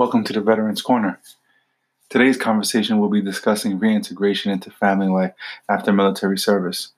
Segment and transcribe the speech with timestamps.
[0.00, 1.20] Welcome to the Veterans Corner.
[2.08, 5.34] Today's conversation will be discussing reintegration into family life
[5.68, 6.92] after military service.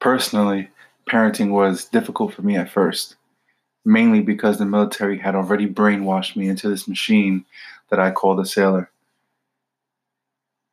[0.00, 0.70] Personally,
[1.06, 3.16] parenting was difficult for me at first,
[3.84, 7.44] mainly because the military had already brainwashed me into this machine
[7.90, 8.90] that I called a sailor.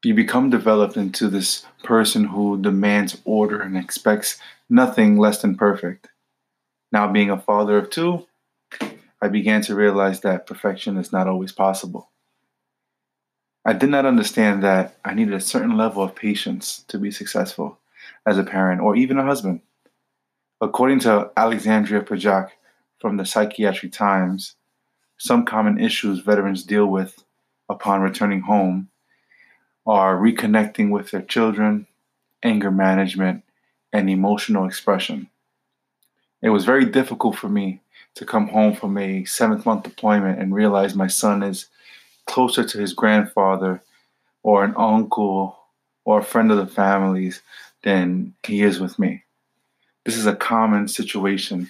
[0.05, 4.39] You become developed into this person who demands order and expects
[4.69, 6.07] nothing less than perfect.
[6.93, 8.25] Now, being a father of two,
[9.21, 12.09] I began to realize that perfection is not always possible.
[13.65, 17.79] I did not understand that I needed a certain level of patience to be successful
[18.25, 19.61] as a parent or even a husband.
[20.61, 22.49] According to Alexandria Pajak
[22.99, 24.55] from the Psychiatric Times,
[25.17, 27.23] some common issues veterans deal with
[27.69, 28.89] upon returning home
[29.87, 31.87] are reconnecting with their children,
[32.43, 33.43] anger management,
[33.93, 35.29] and emotional expression.
[36.41, 37.81] It was very difficult for me
[38.15, 41.67] to come home from a seventh month deployment and realize my son is
[42.25, 43.81] closer to his grandfather
[44.43, 45.57] or an uncle
[46.05, 47.41] or a friend of the family's
[47.83, 49.23] than he is with me.
[50.05, 51.69] This is a common situation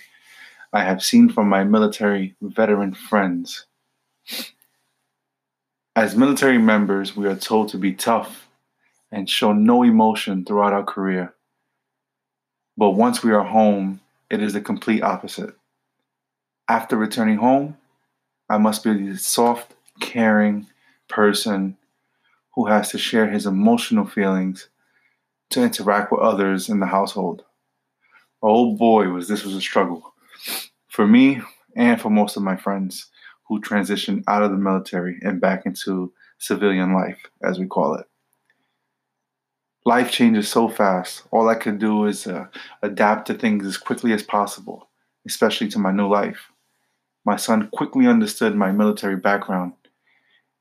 [0.74, 3.66] I have seen from my military veteran friends.
[5.96, 8.48] As military members, we are told to be tough
[9.12, 11.34] and show no emotion throughout our career.
[12.76, 15.56] But once we are home, it is the complete opposite.
[16.68, 17.78] After returning home,
[18.50, 20.68] I must be the soft, caring
[21.08, 21.78] person
[22.56, 24.70] who has to share his emotional feelings
[25.52, 27.44] to interact with others in the household.
[28.42, 30.14] Oh boy, was this was a struggle
[30.88, 31.42] for me
[31.76, 33.08] and for most of my friends
[33.48, 38.08] who transitioned out of the military and back into civilian life, as we call it.
[39.86, 41.24] Life changes so fast.
[41.30, 42.48] All I could do is uh,
[42.82, 44.90] adapt to things as quickly as possible,
[45.28, 46.52] especially to my new life.
[47.26, 49.74] My son quickly understood my military background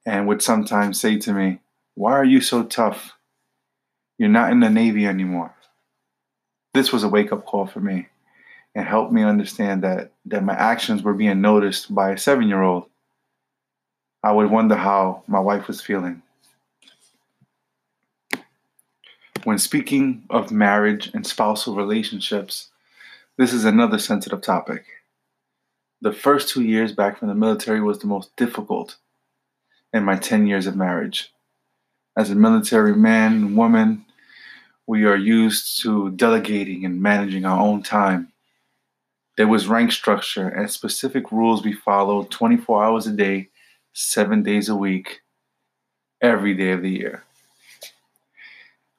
[0.07, 1.61] and would sometimes say to me,
[1.95, 3.13] Why are you so tough?
[4.17, 5.55] You're not in the Navy anymore.
[6.73, 8.09] This was a wake up call for me
[8.75, 12.63] and helped me understand that, that my actions were being noticed by a seven year
[12.63, 12.87] old.
[14.23, 16.23] I would wonder how my wife was feeling.
[19.45, 22.71] When speaking of marriage and spousal relationships,
[23.37, 24.87] this is another sensitive topic.
[26.05, 28.99] The first two years back from the military was the most difficult
[29.91, 31.33] in my 10 years of marriage.
[32.15, 34.05] As a military man and woman,
[34.87, 38.35] we are used to delegating and managing our own time.
[39.39, 43.49] There was rank structure and specific rules we followed 24 hours a day,
[43.95, 45.23] seven days a week,
[46.21, 47.25] every day of the year.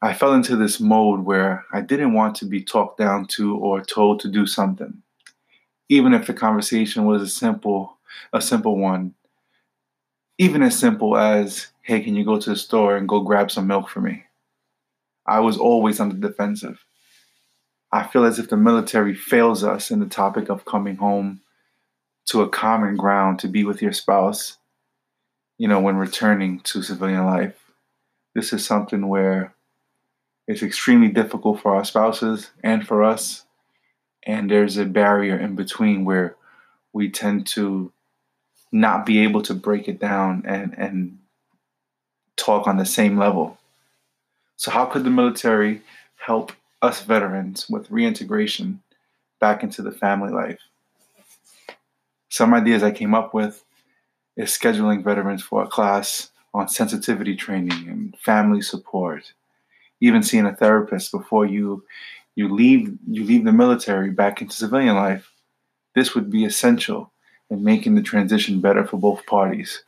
[0.02, 3.82] I fell into this mode where I didn't want to be talked down to or
[3.82, 5.04] told to do something
[5.90, 7.98] even if the conversation was a simple
[8.34, 9.14] a simple one
[10.38, 13.68] even as simple as hey can you go to the store and go grab some
[13.68, 14.24] milk for me?
[15.26, 16.84] I was always on the defensive.
[17.92, 21.42] I feel as if the military fails us in the topic of coming home
[22.26, 24.58] to a common ground to be with your spouse
[25.58, 27.72] you know when returning to civilian life.
[28.34, 29.54] This is something where
[30.48, 33.45] it's extremely difficult for our spouses and for us
[34.26, 36.36] and there's a barrier in between where
[36.94, 37.92] we tend to
[38.72, 41.20] not be able to break it down and and
[42.36, 43.58] talk on the same level.
[44.58, 45.82] So how could the military
[46.18, 48.82] help us veterans with reintegration
[49.40, 50.60] back into the family life?
[52.30, 53.64] Some ideas I came up with
[54.36, 59.34] is scheduling veterans for a class on sensitivity training and family support,
[60.00, 61.84] even seeing a therapist before you
[62.36, 65.32] you leave you leave the military back into civilian life,
[65.96, 67.12] this would be essential
[67.50, 69.84] in making the transition better for both parties.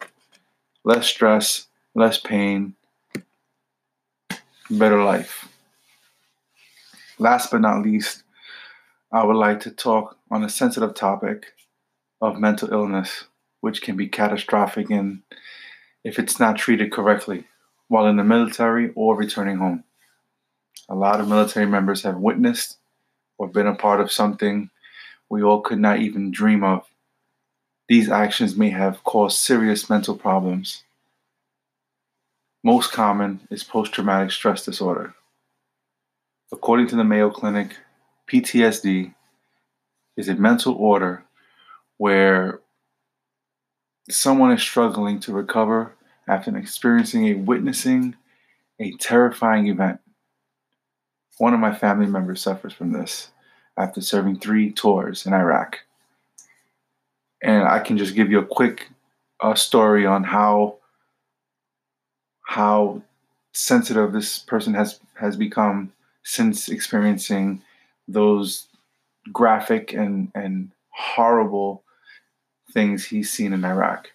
[0.83, 2.75] Less stress, less pain,
[4.69, 5.49] better life.
[7.19, 8.23] Last but not least,
[9.11, 11.53] I would like to talk on a sensitive topic
[12.21, 13.25] of mental illness,
[13.61, 15.23] which can be catastrophic in
[16.03, 17.45] if it's not treated correctly
[17.87, 19.83] while in the military or returning home.
[20.89, 22.77] A lot of military members have witnessed
[23.37, 24.69] or been a part of something
[25.29, 26.87] we all could not even dream of.
[27.89, 30.83] These actions may have caused serious mental problems.
[32.63, 35.13] Most common is post traumatic stress disorder.
[36.51, 37.77] According to the Mayo Clinic,
[38.27, 39.13] PTSD
[40.15, 41.23] is a mental order
[41.97, 42.59] where
[44.09, 45.93] someone is struggling to recover
[46.27, 48.15] after experiencing a witnessing
[48.79, 49.99] a terrifying event.
[51.37, 53.29] One of my family members suffers from this
[53.77, 55.79] after serving three tours in Iraq.
[57.41, 58.89] And I can just give you a quick
[59.41, 60.77] a story on how
[62.41, 63.01] how
[63.53, 65.91] sensitive this person has has become
[66.23, 67.61] since experiencing
[68.07, 68.67] those
[69.31, 71.83] graphic and and horrible
[72.73, 74.09] things he's seen in Iraq.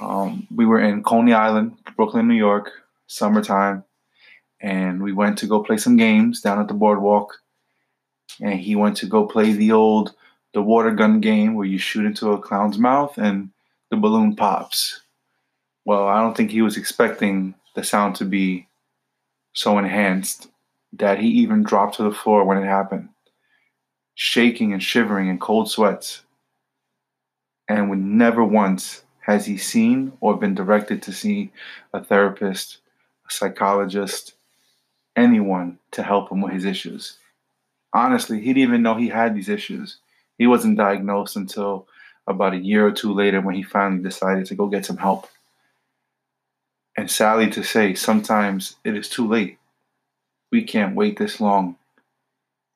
[0.00, 2.70] Um, we were in Coney Island, Brooklyn, New York,
[3.06, 3.84] summertime,
[4.60, 7.40] and we went to go play some games down at the boardwalk.
[8.40, 10.14] And he went to go play the old
[10.52, 13.50] the water gun game where you shoot into a clown's mouth and
[13.90, 15.02] the balloon pops.
[15.84, 18.66] Well, I don't think he was expecting the sound to be
[19.52, 20.48] so enhanced
[20.94, 23.10] that he even dropped to the floor when it happened,
[24.14, 26.22] shaking and shivering in cold sweats.
[27.68, 31.52] And never once has he seen or been directed to see
[31.92, 32.78] a therapist,
[33.28, 34.36] a psychologist,
[35.16, 37.16] anyone to help him with his issues.
[37.92, 39.98] Honestly, he didn't even know he had these issues.
[40.38, 41.88] He wasn't diagnosed until
[42.26, 45.28] about a year or two later when he finally decided to go get some help.
[46.96, 49.58] And sadly to say, sometimes it is too late.
[50.52, 51.76] We can't wait this long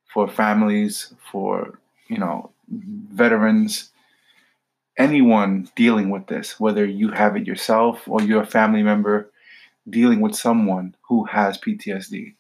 [0.07, 1.79] for families, for,
[2.09, 3.91] you know, veterans,
[4.99, 9.31] anyone dealing with this, whether you have it yourself or you're a family member
[9.91, 12.35] dealing with someone who has PTSD.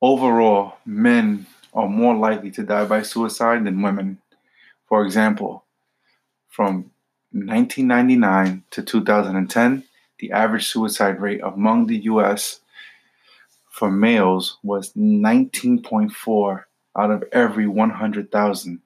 [0.00, 4.18] Overall, men are more likely to die by suicide than women.
[4.86, 5.64] For example,
[6.48, 6.90] from
[7.32, 9.84] 1999 to 2010,
[10.20, 12.60] the average suicide rate among the US
[13.68, 16.64] for males was 19.4
[16.96, 18.80] out of every 100,000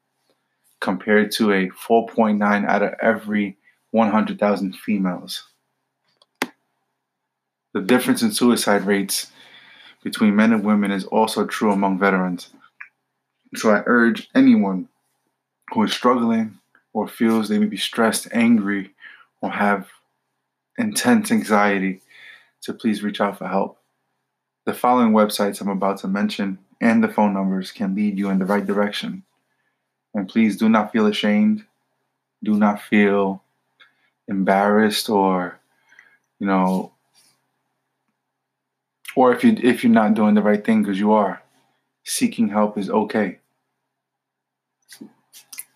[0.80, 3.57] compared to a 4.9 out of every
[3.90, 5.44] 100,000 females.
[7.74, 9.30] The difference in suicide rates
[10.02, 12.50] between men and women is also true among veterans.
[13.54, 14.88] So I urge anyone
[15.72, 16.58] who is struggling
[16.92, 18.94] or feels they may be stressed, angry,
[19.40, 19.88] or have
[20.76, 22.00] intense anxiety
[22.62, 23.78] to please reach out for help.
[24.64, 28.38] The following websites I'm about to mention and the phone numbers can lead you in
[28.38, 29.24] the right direction.
[30.14, 31.64] And please do not feel ashamed.
[32.42, 33.42] Do not feel
[34.28, 35.58] embarrassed or,
[36.38, 36.92] you know,
[39.16, 41.42] or if you if you're not doing the right thing because you are,
[42.04, 43.38] seeking help is okay.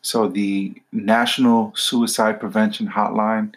[0.03, 3.55] So the National Suicide Prevention Hotline,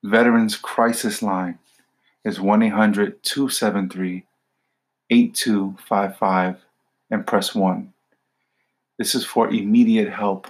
[0.04, 1.58] Veterans Crisis Line
[2.24, 4.24] is 1 800 273
[5.10, 6.64] 8255
[7.10, 7.92] and press 1.
[8.98, 10.46] This is for immediate help,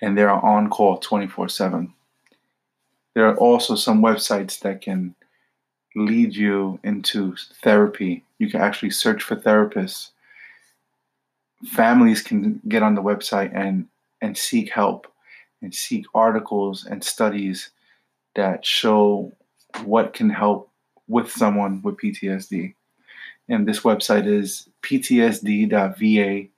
[0.00, 1.92] and they are on call 24 7.
[3.14, 5.14] There are also some websites that can
[5.96, 8.24] lead you into therapy.
[8.38, 10.10] You can actually search for therapists.
[11.64, 13.88] Families can get on the website and,
[14.20, 15.10] and seek help
[15.62, 17.70] and seek articles and studies
[18.36, 19.32] that show
[19.84, 20.70] what can help
[21.08, 22.74] with someone with PTSD.
[23.48, 26.50] And this website is ptsd.va.gov.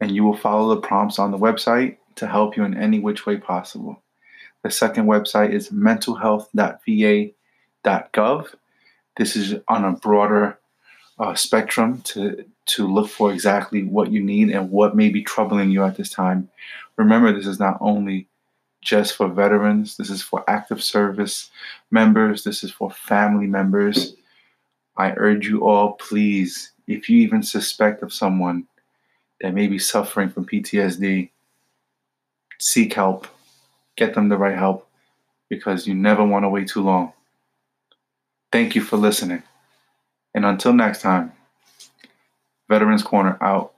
[0.00, 3.26] And you will follow the prompts on the website to help you in any which
[3.26, 4.02] way possible.
[4.62, 8.54] The second website is mentalhealth.va.gov.
[9.16, 10.58] This is on a broader
[11.18, 15.70] uh, spectrum to, to look for exactly what you need and what may be troubling
[15.70, 16.50] you at this time.
[16.96, 18.28] Remember, this is not only
[18.80, 19.96] just for veterans.
[19.96, 21.50] This is for active service
[21.90, 22.44] members.
[22.44, 24.14] This is for family members.
[24.98, 28.66] I urge you all, please, if you even suspect of someone
[29.40, 31.30] that may be suffering from PTSD,
[32.58, 33.28] seek help.
[33.96, 34.88] Get them the right help
[35.48, 37.12] because you never want to wait too long.
[38.50, 39.42] Thank you for listening.
[40.34, 41.32] And until next time,
[42.68, 43.72] Veterans Corner out.